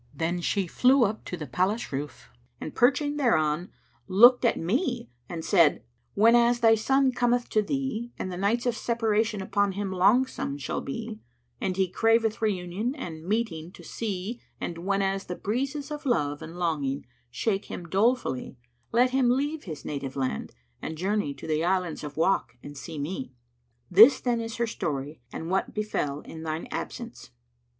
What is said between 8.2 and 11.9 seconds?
the nights of separation upon him longsome shall be and he